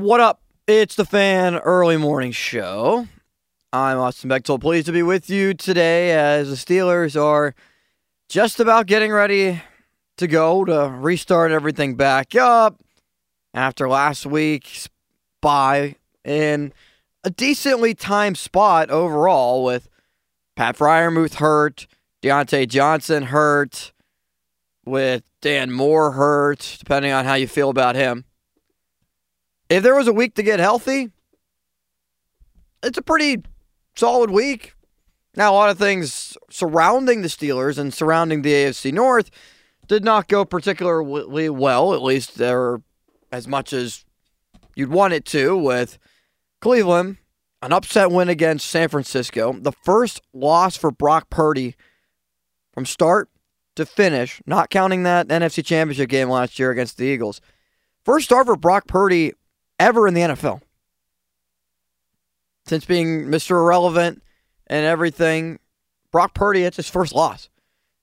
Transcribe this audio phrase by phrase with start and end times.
[0.00, 0.40] What up?
[0.66, 3.06] It's the fan early morning show.
[3.70, 7.54] I'm Austin Bechtold, pleased to be with you today as the Steelers are
[8.26, 9.60] just about getting ready
[10.16, 12.80] to go to restart everything back up
[13.52, 14.88] after last week's
[15.42, 16.72] bye in
[17.22, 19.86] a decently timed spot overall with
[20.56, 21.86] Pat Freiermuth hurt,
[22.22, 23.92] Diontae Johnson hurt,
[24.86, 28.24] with Dan Moore hurt, depending on how you feel about him.
[29.70, 31.10] If there was a week to get healthy,
[32.82, 33.42] it's a pretty
[33.94, 34.74] solid week.
[35.36, 39.30] Now, a lot of things surrounding the Steelers and surrounding the AFC North
[39.86, 42.82] did not go particularly well, at least there
[43.30, 44.04] as much as
[44.74, 45.98] you'd want it to, with
[46.60, 47.18] Cleveland,
[47.62, 51.76] an upset win against San Francisco, the first loss for Brock Purdy
[52.72, 53.30] from start
[53.76, 57.40] to finish, not counting that NFC Championship game last year against the Eagles.
[58.04, 59.34] First start for Brock Purdy
[59.80, 60.60] ever in the NFL.
[62.66, 63.52] Since being Mr.
[63.52, 64.22] Irrelevant
[64.68, 65.58] and everything,
[66.12, 67.48] Brock Purdy, it's his first loss.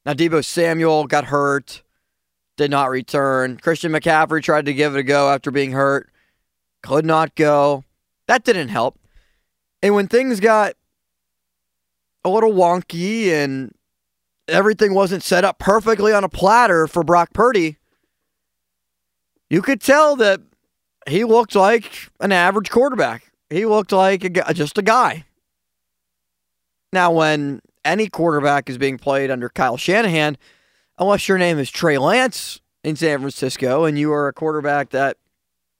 [0.05, 1.83] Now, Deebo Samuel got hurt,
[2.57, 3.57] did not return.
[3.57, 6.09] Christian McCaffrey tried to give it a go after being hurt,
[6.81, 7.83] could not go.
[8.27, 8.99] That didn't help.
[9.81, 10.73] And when things got
[12.25, 13.73] a little wonky and
[14.47, 17.77] everything wasn't set up perfectly on a platter for Brock Purdy,
[19.49, 20.41] you could tell that
[21.07, 23.31] he looked like an average quarterback.
[23.49, 25.25] He looked like a, just a guy.
[26.91, 30.37] Now, when any quarterback is being played under Kyle Shanahan,
[30.97, 35.17] unless your name is Trey Lance in San Francisco and you are a quarterback that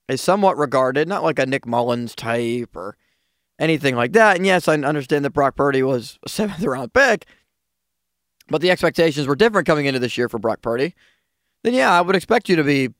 [0.08, 2.96] is somewhat regarded, not like a Nick Mullens type or
[3.58, 4.36] anything like that.
[4.36, 7.26] And yes, I understand that Brock Purdy was a seventh round pick,
[8.48, 10.94] but the expectations were different coming into this year for Brock Purdy.
[11.64, 12.90] Then, yeah, I would expect you to be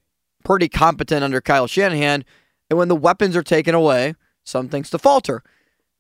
[0.44, 2.24] pretty competent under Kyle Shanahan.
[2.70, 4.14] And when the weapons are taken away,
[4.44, 5.42] some things to falter.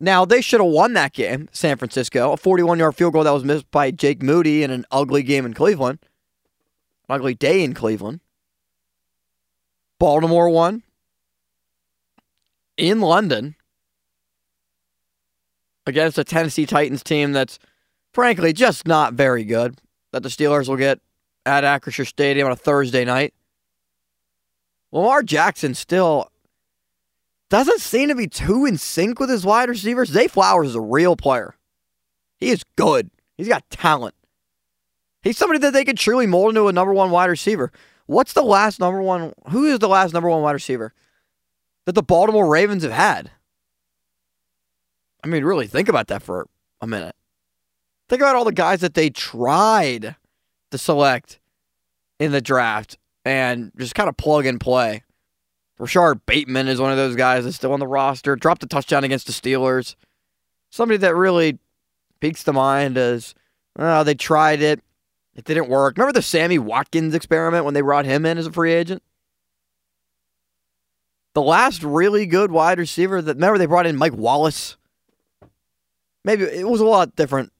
[0.00, 2.32] Now, they should have won that game, San Francisco.
[2.32, 5.44] A 41 yard field goal that was missed by Jake Moody in an ugly game
[5.44, 5.98] in Cleveland.
[7.08, 8.20] An ugly day in Cleveland.
[9.98, 10.84] Baltimore won
[12.76, 13.56] in London
[15.86, 17.58] against a Tennessee Titans team that's
[18.12, 19.80] frankly just not very good.
[20.12, 21.00] That the Steelers will get
[21.44, 23.34] at Acrisure Stadium on a Thursday night.
[24.92, 26.30] Lamar Jackson still
[27.50, 30.10] doesn't seem to be too in sync with his wide receivers.
[30.10, 31.54] Zay Flowers is a real player.
[32.38, 33.10] He is good.
[33.36, 34.14] He's got talent.
[35.22, 37.72] He's somebody that they could truly mold into a number one wide receiver.
[38.06, 39.32] What's the last number one?
[39.50, 40.94] Who is the last number one wide receiver
[41.84, 43.30] that the Baltimore Ravens have had?
[45.22, 46.46] I mean, really think about that for
[46.80, 47.14] a minute.
[48.08, 50.16] Think about all the guys that they tried
[50.70, 51.40] to select
[52.18, 55.02] in the draft and just kind of plug and play.
[55.78, 58.34] Rashod Bateman is one of those guys that's still on the roster.
[58.36, 59.96] Dropped a touchdown against the Steelers.
[60.70, 61.58] Somebody that really
[62.20, 63.34] piques the mind as
[63.78, 64.80] oh, uh, they tried it.
[65.34, 65.96] It didn't work.
[65.96, 69.02] Remember the Sammy Watkins experiment when they brought him in as a free agent?
[71.34, 74.78] The last really good wide receiver that remember they brought in Mike Wallace.
[76.24, 77.52] Maybe it was a lot different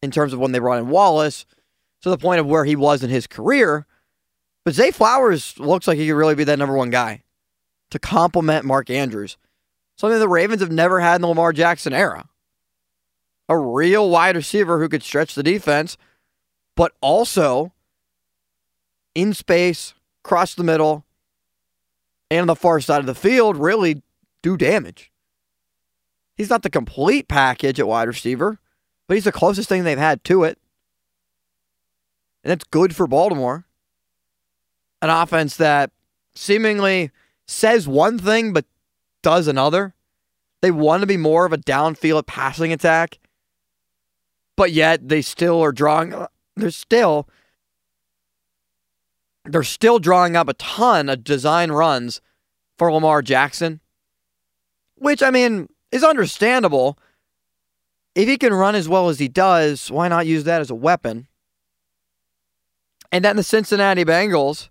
[0.00, 1.44] in terms of when they brought in Wallace
[2.02, 3.84] to the point of where he was in his career.
[4.68, 7.22] But Zay Flowers looks like he could really be that number one guy
[7.88, 9.38] to complement Mark Andrews.
[9.96, 12.28] Something the Ravens have never had in the Lamar Jackson era.
[13.48, 15.96] A real wide receiver who could stretch the defense,
[16.76, 17.72] but also
[19.14, 21.06] in space, cross the middle,
[22.30, 24.02] and on the far side of the field, really
[24.42, 25.10] do damage.
[26.36, 28.58] He's not the complete package at wide receiver,
[29.06, 30.58] but he's the closest thing they've had to it.
[32.44, 33.64] And it's good for Baltimore.
[35.00, 35.90] An offense that
[36.34, 37.10] seemingly
[37.46, 38.64] says one thing but
[39.22, 39.94] does another.
[40.60, 43.18] They want to be more of a downfield passing attack,
[44.56, 46.14] but yet they still are drawing.
[46.56, 47.28] They're still
[49.44, 52.20] they're still drawing up a ton of design runs
[52.76, 53.80] for Lamar Jackson,
[54.96, 56.98] which I mean is understandable.
[58.14, 60.74] If he can run as well as he does, why not use that as a
[60.74, 61.28] weapon?
[63.12, 64.68] And then the Cincinnati Bengals,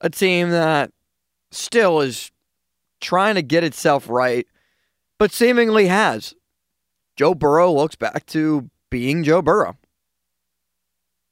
[0.00, 0.90] a team that
[1.50, 2.30] still is
[3.00, 4.46] trying to get itself right,
[5.18, 6.34] but seemingly has.
[7.16, 9.76] Joe Burrow looks back to being Joe Burrow.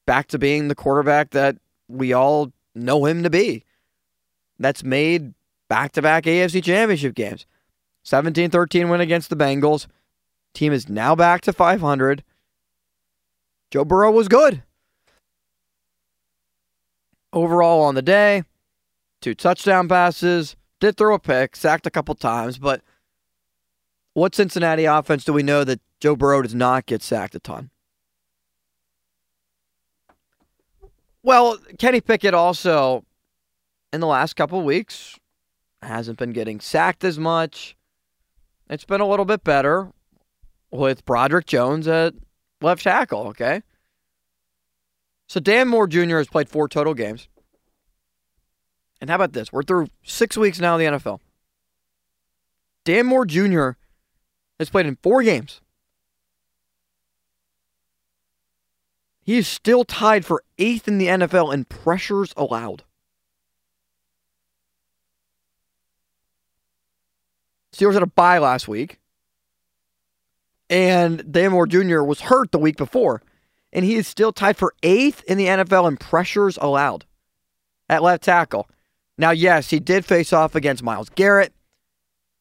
[0.06, 1.56] Back to being the quarterback that
[1.88, 3.64] we all know him to be.
[4.58, 5.34] That's made
[5.68, 7.46] back to back AFC championship games.
[8.04, 9.86] 17 13 win against the Bengals.
[10.54, 12.22] Team is now back to 500.
[13.70, 14.62] Joe Burrow was good.
[17.32, 18.44] Overall on the day,
[19.20, 22.82] two touchdown passes, Did throw a pick, sacked a couple times, but
[24.12, 27.70] what Cincinnati offense do we know that Joe Burrow does not get sacked a ton?
[31.22, 33.04] Well, Kenny Pickett also,
[33.92, 35.18] in the last couple weeks,
[35.82, 37.76] hasn't been getting sacked as much.
[38.70, 39.90] It's been a little bit better
[40.70, 42.14] with Broderick Jones at
[42.60, 43.62] left tackle, okay?
[45.28, 46.18] So Dan Moore Jr.
[46.18, 47.28] has played four total games.
[49.00, 49.52] And how about this?
[49.52, 51.20] We're through six weeks now in the NFL.
[52.84, 53.70] Dan Moore Jr.
[54.58, 55.60] has played in four games.
[59.22, 62.84] He is still tied for eighth in the NFL in pressures allowed.
[67.74, 69.00] Steelers had a bye last week.
[70.70, 72.02] And Dan Moore Jr.
[72.02, 73.20] was hurt the week before.
[73.72, 77.04] And he is still tied for eighth in the NFL in pressures allowed
[77.88, 78.68] at left tackle.
[79.18, 81.52] Now, yes, he did face off against Myles Garrett.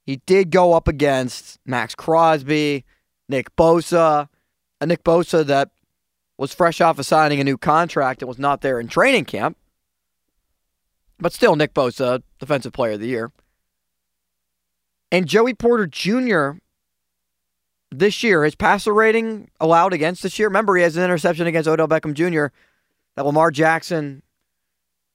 [0.06, 2.86] He did go up against Maxx Crosby,
[3.28, 4.28] Nick Bosa,
[4.82, 5.70] a Nick Bosa that
[6.38, 9.58] was fresh off of signing a new contract and was not there in training camp.
[11.18, 13.32] But still, Nick Bosa, Defensive Player of the Year.
[15.12, 16.60] And Joey Porter Jr.
[17.90, 20.50] this year, his passer rating allowed against this year.
[20.50, 22.54] Remember, he has an interception against Odell Beckham Jr.
[23.16, 24.24] that Lamar Jackson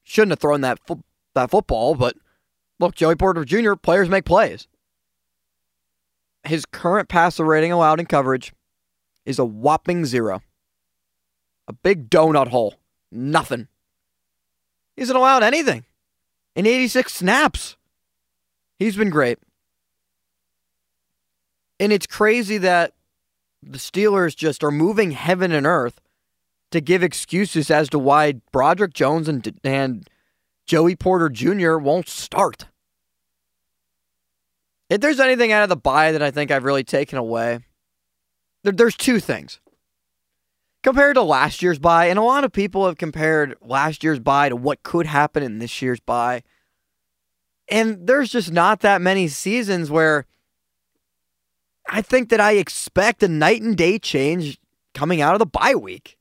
[0.03, 0.79] shouldn't have thrown that
[1.35, 1.95] that football.
[1.95, 2.17] But
[2.79, 3.75] look, Joey Porter Jr.
[3.75, 4.67] Players make plays.
[6.45, 8.53] His current passer rating allowed in coverage
[9.27, 10.43] is a whopping zero.
[11.69, 12.75] A big donut hole.
[13.13, 13.69] Nothing.
[14.97, 15.85] He hasn't allowed anything
[16.57, 17.77] in 86 snaps.
[18.79, 19.39] He's been great.
[21.79, 22.93] And it's crazy that
[23.63, 26.01] the Steelers just are moving heaven and earth
[26.71, 30.09] to give excuses as to why Broderick Jones and, and
[30.71, 31.79] Joey Porter Jr.
[31.79, 32.69] won't start.
[34.89, 37.59] If there's anything out of the bye that I think I've really taken away,
[38.63, 39.59] there, there's two things.
[40.85, 44.49] Compared to last year's bye, and a lot of people have compared last year's bye
[44.49, 46.45] to what could happen in this year's bye.
[47.69, 50.25] And there's just not that many seasons where
[51.89, 54.61] I think that I expect a night and day change
[54.95, 56.17] coming out of the bye week.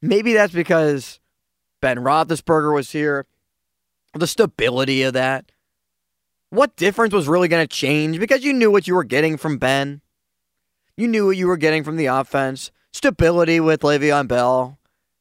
[0.00, 1.20] Maybe that's because
[1.82, 3.26] Ben Roethlisberger was here,
[4.14, 5.50] the stability of that.
[6.50, 8.18] What difference was really going to change?
[8.18, 10.02] Because you knew what you were getting from Ben.
[10.96, 12.70] You knew what you were getting from the offense.
[12.92, 14.78] Stability with Le'Veon Bell.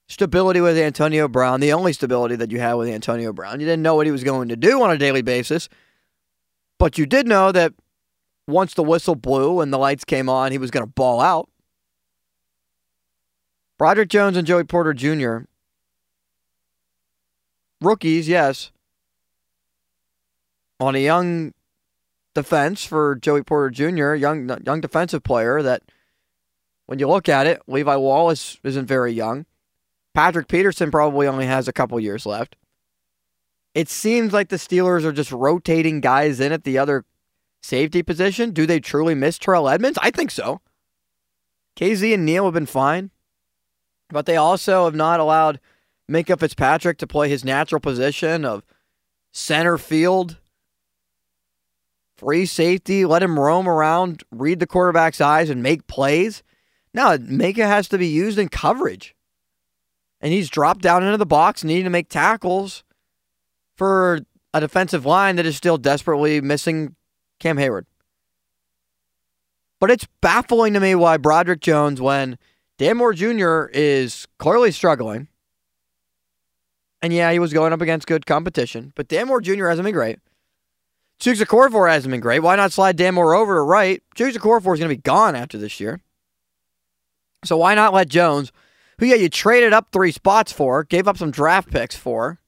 [0.09, 1.61] Stability with Antonio Brown.
[1.61, 3.61] The only stability that you had with Antonio Brown.
[3.61, 5.69] You didn't know what he was going to do on a daily basis.
[6.77, 7.73] But you did know that
[8.45, 11.49] once the whistle blew and the lights came on, he was going to ball out.
[13.77, 15.45] Broderick Jones and Joey Porter Jr.
[17.79, 18.71] Rookies, yes.
[20.81, 21.53] On a young
[22.33, 25.83] defense for Joey Porter Jr., young young defensive player that
[26.87, 29.45] when you look at it, Levi Wallace isn't very young.
[30.13, 32.55] Patrick Peterson probably only has a couple years left.
[33.73, 37.05] It seems like the Steelers are just rotating guys in at the other
[37.61, 38.51] safety position.
[38.51, 39.99] Do they truly miss Terrell Edmunds?
[40.01, 40.61] I think so.
[41.77, 43.11] Kazee and Neal have been fine,
[44.09, 45.59] but they also have not allowed
[46.09, 48.63] Minkah Fitzpatrick to play his natural position of
[49.31, 50.37] center field,
[52.21, 56.43] free safety, let him roam around, read the quarterback's eyes, and make plays.
[56.93, 59.15] Now, Minkah has to be used in coverage.
[60.21, 62.83] And he's dropped down into the box, needing to make tackles
[63.75, 64.19] for
[64.53, 66.95] a defensive line that is still desperately missing
[67.39, 67.85] Cam Heyward.
[69.79, 72.37] But it's baffling to me why Broderick Jones, when
[72.77, 73.63] Dan Moore Jr.
[73.73, 75.27] is clearly struggling,
[77.01, 79.69] and yeah, he was going up against good competition, but Dan Moore Jr.
[79.69, 80.19] hasn't been great.
[81.21, 82.39] Chuks Okorafor hasn't been great.
[82.39, 84.01] Why not slide Dan Moore over to right?
[84.15, 86.01] Chuks Okorafor is going to be gone after this year.
[87.45, 88.51] So why not let Jones,
[88.97, 92.39] who yeah, you traded up three spots for, gave up some draft picks for.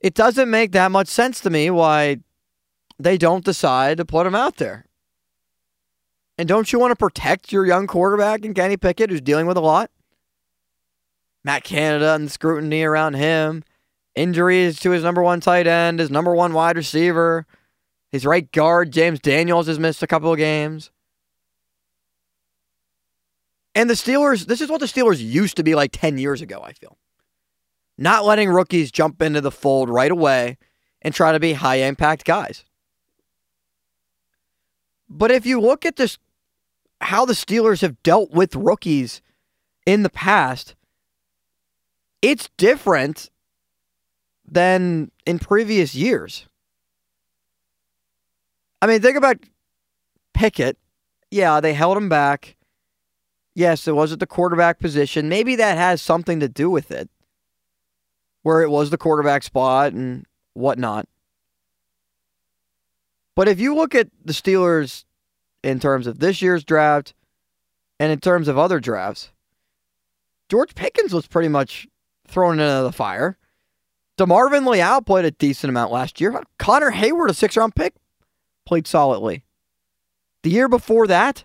[0.00, 2.18] It doesn't make that much sense to me why
[3.00, 4.84] they don't decide to put him out there.
[6.36, 9.56] And don't you want to protect your young quarterback in Kenny Pickett, who's dealing with
[9.56, 9.90] a lot?
[11.42, 13.64] Matt Canada and the scrutiny around him,
[14.18, 17.46] injuries to his number one tight end, his number one wide receiver,
[18.10, 20.90] his right guard, James Daniels, has missed a couple of games.
[23.74, 26.60] And the Steelers, this is what the Steelers used to be like 10 years ago,
[26.64, 26.98] I feel.
[27.96, 30.58] Not letting rookies jump into the fold right away
[31.00, 32.64] and try to be high impact guys.
[35.08, 36.18] But if you look at this,
[37.00, 39.22] how the Steelers have dealt with rookies
[39.86, 40.74] in the past,
[42.20, 43.30] it's different
[44.50, 46.46] than in previous years.
[48.80, 49.38] I mean, think about
[50.34, 50.78] Pickett.
[51.30, 52.56] Yeah, they held him back.
[53.54, 55.28] Yes, it was at the quarterback position.
[55.28, 57.10] Maybe that has something to do with it,
[58.42, 60.24] where it was the quarterback spot and
[60.54, 61.08] whatnot.
[63.34, 65.04] But if you look at the Steelers
[65.62, 67.14] in terms of this year's draft
[67.98, 69.30] and in terms of other drafts,
[70.48, 71.86] George Pickens was pretty much
[72.26, 73.36] thrown into the fire.
[74.18, 76.42] DeMarvin Leal played a decent amount last year.
[76.58, 77.94] Connor Heyward, a six round pick,
[78.66, 79.44] played solidly.
[80.42, 81.44] The year before that,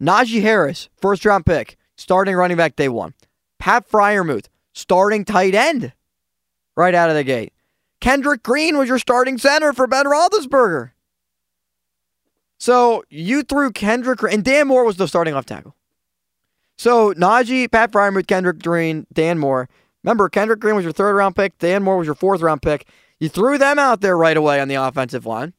[0.00, 3.14] Najee Harris, first round pick, starting running back day one.
[3.58, 5.92] Pat Freiermuth, starting tight end
[6.76, 7.52] right out of the gate.
[8.00, 10.92] Kendrick Green was your starting center for Ben Roethlisberger.
[12.58, 15.74] So you threw Kendrick and Dan Moore was the starting left tackle.
[16.76, 19.68] So Najee, Pat Freiermuth, Kendrick Green, Dan Moore.
[20.08, 21.58] Remember, Kendrick Green was your third round pick.
[21.58, 22.88] Dan Moore was your fourth round pick.
[23.20, 25.52] You threw them out there right away on the offensive line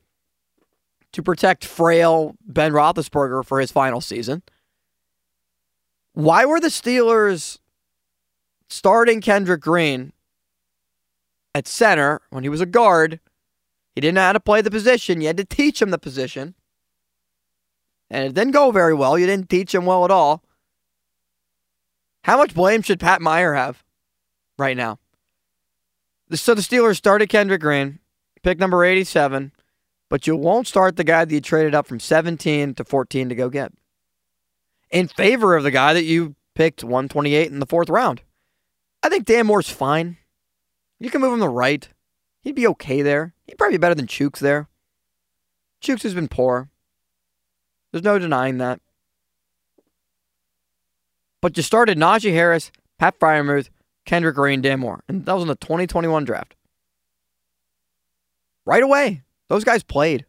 [1.11, 4.41] to protect frail Ben Roethlisberger for his final season.
[6.13, 7.59] Why were the Steelers
[8.69, 10.13] starting Kendrick Green
[11.53, 13.19] at center when he was a guard?
[13.93, 15.21] He didn't know how to play the position.
[15.21, 16.55] You had to teach him the position.
[18.09, 19.15] And it didn't go very well.
[19.19, 20.43] You didn't teach him well at all.
[22.23, 23.83] How much blame should Pat Meyer have
[24.59, 24.99] right now?
[26.31, 27.99] So the Steelers started Kendrick Green,
[28.43, 29.51] pick number 87
[30.09, 33.35] but you won't start the guy that you traded up from 17 to 14 to
[33.35, 33.71] go get
[34.89, 38.21] in favor of the guy that you picked 128 in the fourth round.
[39.03, 40.17] I think Dan Moore's fine.
[40.99, 41.87] You can move him to right.
[42.41, 43.33] He'd be okay there.
[43.45, 44.67] He'd probably be better than Chuks there.
[45.81, 46.69] Chuks has been poor.
[47.91, 48.81] There's no denying that.
[51.41, 53.69] But you started Najee Harris, Pat Freiermuth,
[54.09, 55.03] Kendrick Green, Dan Moore.
[55.07, 56.55] And that was in the 2021 draft.
[58.65, 59.21] Right away.
[59.49, 60.25] Those guys played.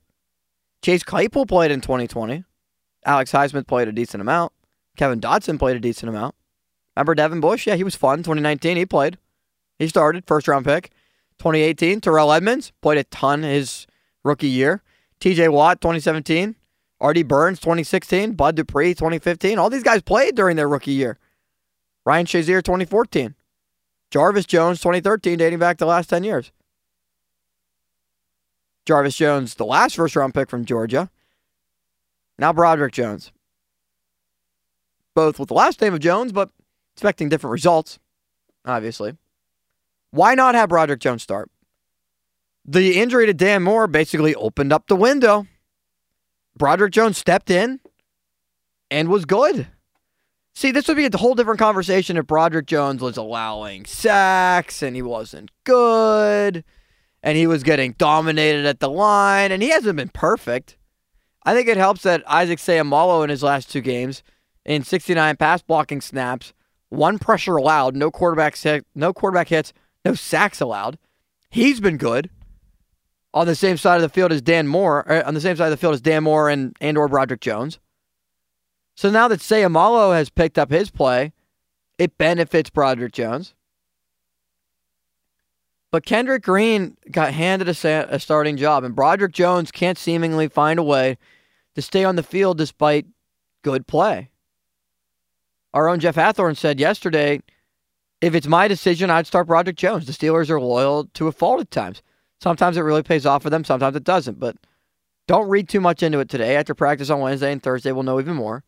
[0.83, 2.45] Chase Claypool played in 2020.
[3.07, 4.53] Alex Highsmith played a decent amount.
[4.99, 6.35] Kevin Dotson played a decent amount.
[6.95, 7.67] Remember Devin Bush?
[7.67, 8.19] Yeah, he was fun.
[8.19, 9.17] 2019, he played.
[9.79, 10.91] He started, first round pick.
[11.39, 13.87] 2018, Terrell Edmunds played a ton his
[14.23, 14.83] rookie year.
[15.23, 16.55] TJ Watt, 2017.
[17.01, 18.33] Artie Burns, 2016.
[18.33, 19.59] Bud Dupree, 2015.
[19.59, 21.19] All these guys played during their rookie year.
[22.05, 23.37] Ryan Shazier, 2014.
[24.11, 26.51] Jarvis Jones, 2013, dating back the last 10 years.
[28.87, 31.11] Jarvis Jones, the last first round pick from Georgia.
[32.39, 33.31] Now Broderick Jones.
[35.15, 36.51] Both with the last name of Jones, but
[36.95, 37.99] expecting different results,
[38.65, 39.17] obviously.
[40.11, 41.51] Why not have Broderick Jones start?
[42.65, 45.47] The injury to Dan Moore basically opened up the window.
[46.57, 47.81] Broderick Jones stepped in
[48.91, 49.69] and was good.
[50.55, 54.95] See, this would be a whole different conversation if Broderick Jones was allowing sacks and
[54.97, 56.65] he wasn't good
[57.23, 60.77] and he was getting dominated at the line, and he hasn't been perfect.
[61.45, 64.23] I think it helps that Isaac Seumalo in his last two games,
[64.65, 66.53] in 69 pass blocking snaps,
[66.89, 69.73] one pressure allowed, no quarterback hit, no quarterback hits,
[70.05, 70.99] no sacks allowed.
[71.51, 72.31] He's been good
[73.33, 75.67] on the same side of the field as Dan Moore, uh, on the same side
[75.67, 77.79] of the field as Dan Moore and and or Broderick Jones.
[79.01, 81.33] So now that Seumalo has picked up his play,
[81.97, 83.55] it benefits Broderick Jones.
[85.91, 90.79] But Kendrick Green got handed a, a starting job, and Broderick Jones can't seemingly find
[90.79, 91.17] a way
[91.77, 93.07] to stay on the field despite
[93.63, 94.29] good play.
[95.73, 97.41] Our own Jeff Hathhorn said yesterday
[98.21, 100.05] if it's my decision, I'd start Broderick Jones.
[100.05, 102.03] The Steelers are loyal to a fault at times.
[102.39, 104.39] Sometimes it really pays off for them, sometimes it doesn't.
[104.39, 104.59] But
[105.27, 106.55] don't read too much into it today.
[106.55, 108.63] After practice on Wednesday and Thursday, we'll know even more.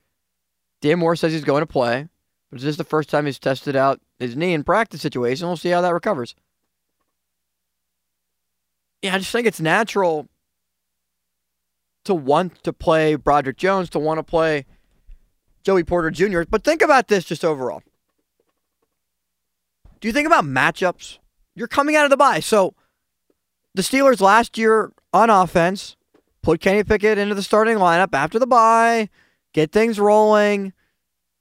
[0.83, 2.09] Dan Moore says he's going to play,
[2.51, 5.47] but this is the first time he's tested out his knee in practice situation.
[5.47, 6.35] We'll see how that recovers
[9.03, 10.29] yeah, I just think it's natural
[12.05, 14.65] to want to play Broderick Jones, to want to play
[15.65, 16.43] Joey Porter Jr.
[16.49, 17.83] But think about this just overall.
[20.01, 21.19] Do you think about matchups?
[21.55, 22.41] You're coming out of the bye.
[22.41, 22.75] So
[23.75, 25.97] the Steelers last year on offense
[26.43, 29.11] put Kenny Pickett into the starting lineup after the bye,
[29.52, 30.73] get things rolling,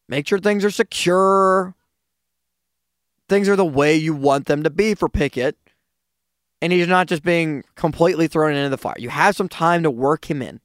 [0.07, 1.75] make sure things are secure.
[3.29, 5.57] Things are the way you want them to be for Pickett
[6.61, 8.95] and he's not just being completely thrown into the fire.
[8.99, 10.61] You have some time to work him in.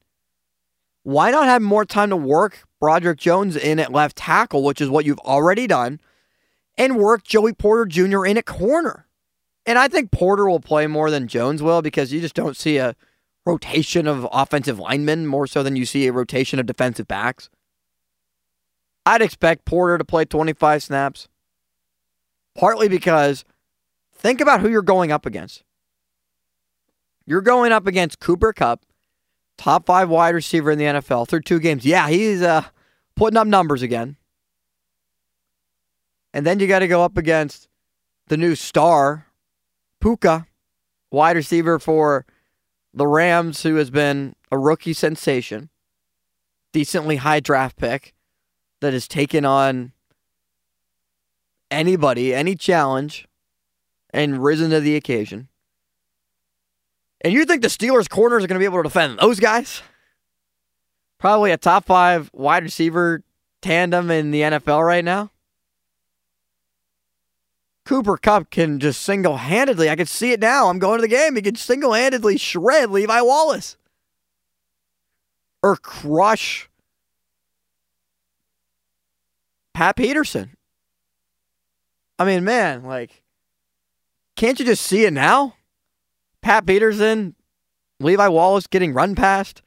[1.03, 4.89] Why not have more time to work Broderick Jones in at left tackle, which is
[4.89, 5.99] what you've already done,
[6.77, 8.25] and work Joey Porter Jr.
[8.25, 9.07] in at corner?
[9.65, 12.77] And I think Porter will play more than Jones will because you just don't see
[12.77, 12.95] a
[13.47, 17.49] rotation of offensive linemen more so than you see a rotation of defensive backs.
[19.05, 21.29] I'd expect Porter to play 25 snaps,
[22.55, 23.45] partly because
[24.13, 25.63] think about who you're going up against.
[27.25, 28.83] You're going up against Cooper Kupp,
[29.57, 31.85] top five wide receiver in the NFL through two games.
[31.85, 32.63] Yeah, he's uh,
[33.15, 34.17] putting up numbers again.
[36.33, 37.69] And then you got to go up against
[38.27, 39.27] the new star,
[40.01, 40.45] Puka,
[41.11, 42.25] wide receiver for
[42.93, 45.69] the Rams, who has been a rookie sensation,
[46.73, 48.13] decently high draft pick
[48.81, 49.91] that has taken on
[51.69, 53.27] anybody, any challenge,
[54.11, 55.47] and risen to the occasion.
[57.21, 59.81] And you think the Steelers' corners are going to be able to defend those guys?
[61.17, 63.23] Probably a top five wide receiver
[63.61, 65.31] tandem in the NFL right now.
[67.87, 70.67] Cooper Kupp can just single handedly, I can see it now.
[70.67, 71.37] I'm going to the game.
[71.37, 73.77] He can single handedly shred Levi Wallace
[75.63, 76.69] or crush
[79.73, 80.57] Pat Peterson.
[82.19, 83.23] I mean, man, like,
[84.35, 85.55] can't you just see it now?
[86.41, 87.35] Pat Peterson,
[88.01, 89.61] Levi Wallace getting run past.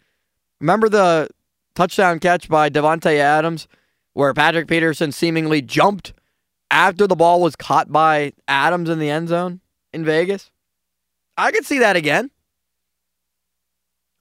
[0.61, 1.31] Remember the
[1.75, 3.67] touchdown catch by Davante Adams
[4.13, 6.13] where Patrick Peterson seemingly jumped
[6.71, 9.61] after the ball was caught by Adams in the end zone
[9.93, 10.51] in Vegas?
[11.37, 12.31] I could see that again.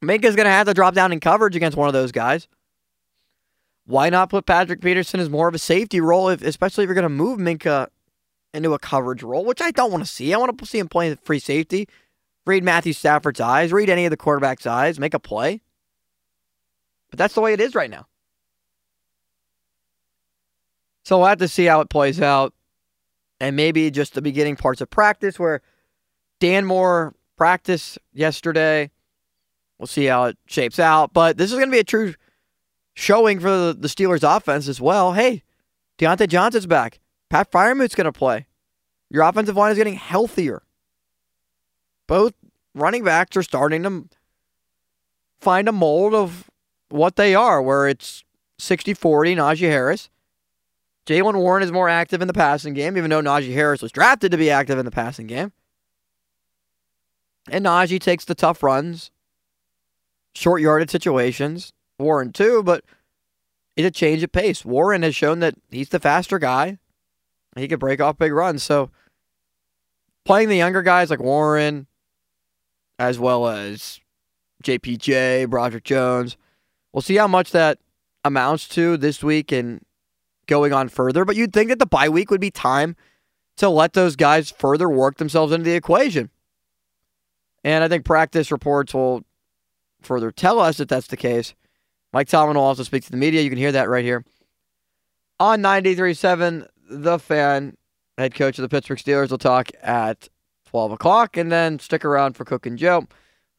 [0.03, 2.47] Minkah's going to have to drop down in coverage against one of those guys.
[3.85, 6.95] Why not put Patrick Peterson as more of a safety role, if, especially if you're
[6.95, 7.87] going to move Minkah
[8.53, 10.33] into a coverage role, which I don't want to see.
[10.33, 11.87] I want to see him playing free safety.
[12.45, 15.61] Read Matthew Stafford's eyes, read any of the quarterback's eyes, make a play.
[17.09, 18.07] But that's the way it is right now.
[21.09, 22.53] So we'll have to see how it plays out.
[23.39, 25.63] And maybe just the beginning parts of practice where
[26.39, 28.91] Dan Moore practiced yesterday.
[29.79, 31.11] We'll see how it shapes out.
[31.11, 32.13] But this is going to be a true
[32.93, 35.13] showing for the, Steelers offense as well.
[35.13, 35.41] Hey,
[35.97, 36.99] Diontae Johnson's back.
[37.31, 38.45] Pat Freiermuth's going to play.
[39.09, 40.61] Your offensive line is getting healthier.
[42.05, 42.35] Both
[42.75, 44.07] running backs are starting to
[45.41, 46.51] find a mold of
[46.89, 48.23] what they are, where it's
[48.59, 50.11] 60 40 Najee Harris.
[51.09, 54.31] Jaylen Warren is more active in the passing game, even though Najee Harris was drafted
[54.31, 55.51] to be active in the passing game.
[57.49, 59.09] And Najee takes the tough runs,
[60.35, 61.73] short yarded situations.
[61.97, 62.85] Warren too, but
[63.75, 64.63] it's a change of pace.
[64.63, 66.77] Warren has shown that he's the faster guy.
[67.55, 68.61] He could break off big runs.
[68.61, 68.91] So
[70.25, 71.87] playing the younger guys like Warren,
[72.99, 73.99] as well as
[74.63, 76.37] JPJ, Broderick Jones,
[76.93, 77.79] we'll see how much that
[78.23, 79.83] amounts to this week and
[80.49, 81.23] going on further.
[81.23, 82.97] But you'd think that the bye week would be time
[83.57, 86.29] to let those guys further work themselves into the equation.
[87.63, 89.23] And I think practice reports will
[90.01, 91.53] further tell us if that's the case.
[92.11, 93.41] Mike Tomlin will also speak to the media.
[93.41, 94.25] You can hear that right here
[95.39, 97.75] on 93.7 The Fan.
[98.17, 100.27] Head coach of the Pittsburgh Steelers will talk at
[100.65, 101.37] 12 o'clock.
[101.37, 103.07] And then stick around for Cook and Joe,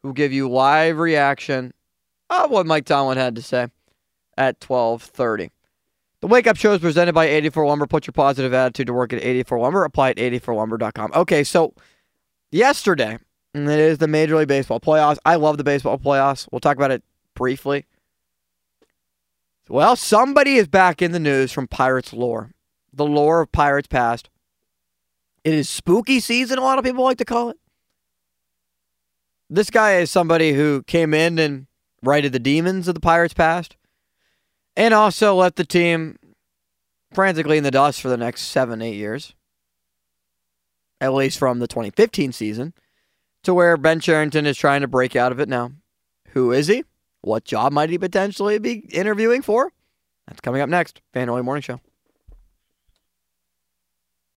[0.03, 1.73] who will give you live reaction
[2.29, 3.69] of what Mike Tomlin had to say
[4.37, 5.51] at 12.30.
[6.21, 7.87] The Wake Up Show is presented by 84 Lumber.
[7.87, 9.85] Put your positive attitude to work at 84 Lumber.
[9.85, 11.13] Apply at 84lumber.com.
[11.15, 11.73] Okay, so
[12.53, 13.19] yesterday,
[13.55, 15.17] it is the Major League Baseball playoffs.
[15.25, 16.47] I love the baseball playoffs.
[16.53, 17.03] We'll talk about it
[17.35, 17.87] briefly.
[19.69, 22.51] Well, somebody is back in the news from Pirates lore,
[22.93, 24.29] the lore of Pirates past.
[25.43, 27.57] It is spooky season, a lot of people like to call it.
[29.49, 31.67] This guy is somebody who came in and
[32.03, 33.77] righted the demons of the Pirates past
[34.77, 36.19] and also left the team
[37.13, 39.35] frantically in the dust for the next seven, eight years,
[41.01, 42.75] at least from the 2015 season,
[43.43, 45.73] to where Ben Cherington is trying to break out of it now.
[46.31, 46.85] Who is he?
[47.23, 49.73] What job might he potentially be interviewing for?
[50.27, 51.03] That's coming up next.
[51.13, 51.81] Fan Early Morning Show.